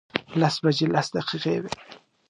[0.41, 1.71] لس بجې لس دقیقې وې.